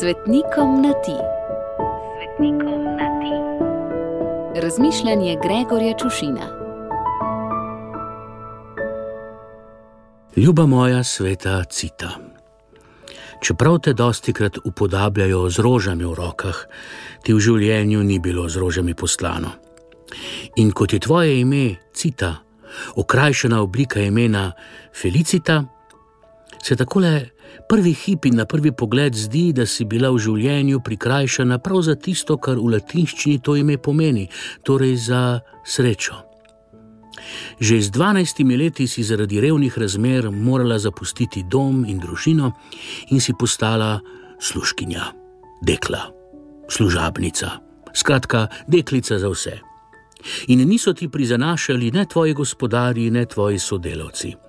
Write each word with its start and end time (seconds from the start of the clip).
Svetnikom 0.00 0.82
na 0.82 0.92
ti. 0.92 1.16
Svetnikom 2.16 2.84
na 2.84 3.08
ti. 3.20 3.34
Razmišljanje 4.60 5.36
Gregorja 5.42 5.94
Čušina. 5.98 6.46
Ljuba 10.36 10.66
moja 10.66 11.04
sveta 11.04 11.64
cita. 11.64 12.10
Čeprav 13.42 13.78
te 13.78 13.92
dosti 13.92 14.32
krat 14.32 14.58
upodabljajo 14.64 15.50
z 15.50 15.58
rožami 15.58 16.04
v 16.04 16.14
rokah, 16.14 16.66
ti 17.22 17.32
v 17.32 17.40
življenju 17.40 18.02
ni 18.04 18.18
bilo 18.18 18.48
z 18.48 18.60
rožami 18.60 18.94
poslano. 18.94 19.48
In 20.56 20.72
kot 20.72 20.92
je 20.92 21.00
tvoje 21.00 21.40
ime 21.40 21.74
cita, 21.94 22.34
okrajšana 22.96 23.62
oblika 23.62 24.00
imena 24.00 24.52
Felicita, 24.92 25.64
se 26.66 26.76
takole 26.76 27.30
prvi 27.68 27.92
hip 27.94 28.24
in 28.26 28.34
na 28.36 28.44
prvi 28.44 28.72
pogled 28.72 29.14
zdi, 29.14 29.52
da 29.52 29.66
si 29.66 29.84
bila 29.86 30.10
v 30.10 30.18
življenju 30.18 30.80
prikrajšana 30.82 31.60
prav 31.62 31.84
za 31.86 31.94
tisto, 31.94 32.34
kar 32.42 32.58
v 32.58 32.72
latinščini 32.74 33.38
to 33.38 33.54
ime 33.54 33.76
pomeni, 33.78 34.26
torej 34.66 34.96
za 35.06 35.20
srečo. 35.62 36.18
Že 37.62 37.78
z 37.86 37.90
dvanajstimi 37.94 38.58
leti 38.58 38.86
si 38.90 39.06
zaradi 39.06 39.38
revnih 39.40 39.78
razmer 39.78 40.26
morala 40.30 40.78
zapustiti 40.78 41.44
dom 41.46 41.84
in 41.86 42.00
družino 42.02 42.50
in 43.14 43.22
si 43.22 43.34
postala 43.38 44.00
služkinja, 44.42 45.06
dekla, 45.62 46.02
služabnica, 46.68 47.52
skratka, 47.94 48.48
deklica 48.66 49.18
za 49.22 49.30
vse. 49.30 49.54
In 50.50 50.66
niso 50.66 50.92
ti 50.92 51.08
prizanašali 51.08 51.94
ne 51.94 52.06
tvoji 52.10 52.34
gospodarji, 52.34 53.10
ne 53.10 53.24
tvoji 53.26 53.62
sodelavci. 53.62 54.45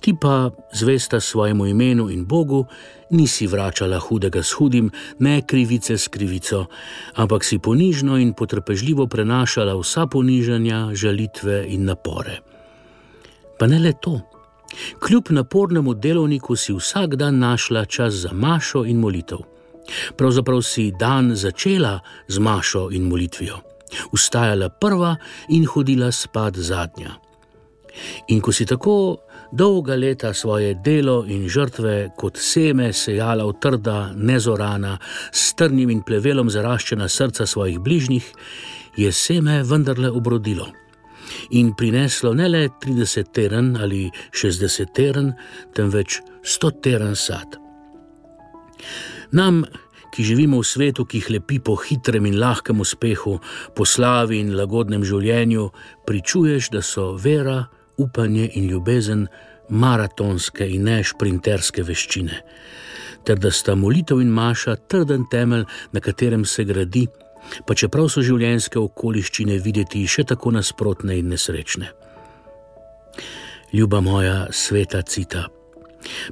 Ti 0.00 0.14
pa, 0.20 0.50
zvesta 0.72 1.20
svojemu 1.20 1.66
imenu 1.66 2.10
in 2.10 2.24
Bogu, 2.26 2.66
nisi 3.10 3.46
vračala 3.46 3.98
hudega 3.98 4.42
s 4.42 4.52
hudim, 4.52 4.90
ne 5.18 5.42
krivice 5.46 5.98
s 5.98 6.08
krivico, 6.08 6.66
ampak 7.14 7.44
si 7.44 7.58
ponižno 7.58 8.18
in 8.18 8.32
potrpežljivo 8.32 9.06
prenašala 9.06 9.76
vsa 9.76 10.06
ponižanja, 10.06 10.90
žalitve 10.94 11.64
in 11.68 11.84
napore. 11.84 12.40
Pa 13.58 13.66
ne 13.66 13.78
le 13.78 13.92
to. 14.00 14.20
Kljub 15.00 15.30
napornemu 15.30 15.94
delovniku 15.94 16.56
si 16.56 16.72
vsak 16.72 17.16
dan 17.16 17.38
našla 17.38 17.84
čas 17.84 18.14
za 18.14 18.32
mašo 18.32 18.84
in 18.84 18.98
molitev. 18.98 19.38
Pravzaprav 20.16 20.62
si 20.62 20.92
dan 20.98 21.34
začela 21.36 22.00
z 22.28 22.38
mašo 22.38 22.88
in 22.90 23.06
molitvijo, 23.08 23.60
ustajala 24.12 24.68
prva 24.68 25.16
in 25.48 25.66
hodila 25.66 26.12
spat 26.12 26.56
zadnja. 26.56 27.25
In 28.28 28.40
ko 28.40 28.52
si 28.52 28.66
tako 28.66 29.26
dolga 29.52 29.96
leta 29.96 30.34
svoje 30.34 30.74
delo 30.84 31.24
in 31.28 31.48
žrtve 31.48 32.12
kot 32.16 32.38
seme 32.38 32.92
sejala 32.92 33.46
v 33.46 33.54
trda, 33.60 34.12
nezorana, 34.16 34.98
s 35.32 35.54
trnim 35.54 35.90
in 35.90 36.02
plevelom 36.02 36.50
zaraščena 36.50 37.08
srca 37.08 37.46
svojih 37.46 37.78
bližnjih, 37.80 38.32
je 38.96 39.12
seme 39.12 39.62
vendarle 39.62 40.10
obrodilo. 40.10 40.66
In 41.50 41.74
prineslo 41.74 42.34
ne 42.34 42.48
le 42.48 42.68
30 42.82 43.32
teren 43.32 43.76
ali 43.76 44.10
60 44.32 44.92
teren, 44.94 45.32
temveč 45.74 46.20
100 46.42 46.70
teren 46.82 47.16
sad. 47.16 47.58
Nam, 49.32 49.64
ki 50.14 50.24
živimo 50.24 50.62
v 50.62 50.64
svetu, 50.64 51.04
ki 51.04 51.20
hlepi 51.26 51.58
po 51.60 51.76
hitrem 51.76 52.26
in 52.26 52.38
lahkem 52.40 52.80
uspehu, 52.80 53.36
po 53.74 53.84
slavi 53.84 54.38
in 54.40 54.54
lagodnem 54.56 55.04
življenju, 55.04 55.66
pričuješ, 56.06 56.70
da 56.72 56.82
so 56.82 57.10
vera, 57.20 57.66
upanje 57.96 58.50
in 58.54 58.68
ljubezen 58.70 59.26
maratonske 59.68 60.66
in 60.68 60.86
ne 60.86 61.00
šprinterske 61.04 61.82
veščine, 61.82 62.40
ter 63.26 63.38
da 63.42 63.50
sta 63.50 63.74
molitev 63.74 64.20
in 64.22 64.30
maša 64.30 64.76
trden 64.88 65.26
temelj, 65.30 65.66
na 65.92 66.00
katerem 66.00 66.44
se 66.44 66.64
gradi, 66.64 67.06
pa 67.66 67.74
čeprav 67.74 68.08
so 68.10 68.22
življenjske 68.22 68.78
okoliščine 68.78 69.58
videti 69.62 70.06
še 70.06 70.26
tako 70.30 70.54
nasprotne 70.54 71.18
in 71.18 71.30
nesrečne. 71.34 71.92
Ljuba 73.74 74.00
moja 74.00 74.46
sveta 74.54 75.02
cita. 75.02 75.48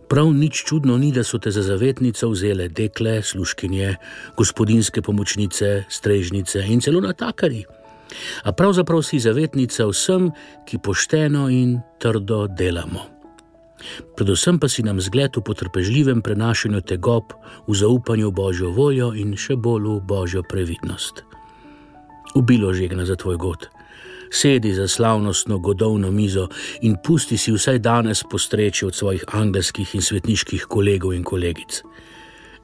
Prav 0.08 0.28
nič 0.30 0.60
čudno 0.68 0.94
ni, 1.02 1.10
da 1.10 1.24
so 1.26 1.40
te 1.42 1.50
za 1.50 1.64
zavetnico 1.66 2.28
vzele 2.30 2.68
dekle, 2.70 3.16
sluškinje, 3.22 3.96
gospodinske 4.38 5.02
pomočnice, 5.02 5.80
strežnice 5.90 6.62
in 6.70 6.84
celo 6.84 7.02
natakari 7.02 7.64
a 8.44 8.52
pravzaprav 8.52 9.02
si 9.02 9.18
zavetnica 9.18 9.86
vsem, 9.88 10.30
ki 10.68 10.78
pošteno 10.78 11.48
in 11.50 11.80
trdo 11.98 12.46
delamo. 12.46 13.14
Predvsem 14.16 14.58
pa 14.58 14.68
si 14.68 14.82
nam 14.82 15.00
zgled 15.00 15.36
v 15.36 15.42
potrpežljivem 15.44 16.22
prenašanju 16.22 16.80
tegob, 16.80 17.34
v 17.68 17.74
zaupanju 17.74 18.30
v 18.30 18.34
božjo 18.34 18.70
voljo 18.70 19.12
in 19.12 19.36
še 19.36 19.56
bolj 19.56 19.98
v 19.98 20.00
božjo 20.00 20.42
previdnost. 20.48 21.24
Ubilo 22.34 22.72
žegna 22.74 23.04
za 23.04 23.16
tvoj 23.16 23.36
god. 23.36 23.68
Sedi 24.30 24.74
za 24.74 24.88
slavnostno 24.88 25.58
godovno 25.58 26.10
mizo 26.10 26.48
in 26.82 26.96
pusti 27.04 27.38
si 27.38 27.52
vsaj 27.52 27.78
danes 27.78 28.24
postreči 28.30 28.86
od 28.86 28.94
svojih 28.94 29.24
angelskih 29.30 29.94
in 29.94 30.02
svetniških 30.02 30.66
kolegov 30.66 31.14
in 31.14 31.22
kolegic. 31.22 31.82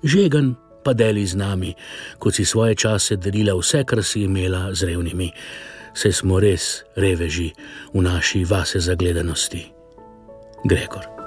Žegen 0.03 0.55
pa 0.83 0.93
deli 0.93 1.27
z 1.27 1.37
nami, 1.37 1.75
kot 2.19 2.35
si 2.35 2.45
svoje 2.45 2.75
čase 2.75 3.17
delila 3.17 3.55
vse, 3.59 3.85
kar 3.85 4.05
si 4.05 4.25
imela 4.25 4.75
z 4.75 4.93
revnimi. 4.93 5.31
Saj 5.95 6.23
smo 6.23 6.41
res 6.41 6.83
reveži 6.97 7.51
v 7.93 8.03
naši 8.03 8.45
vase 8.47 8.81
zagledanosti. 8.81 9.67
Gregor. 10.65 11.20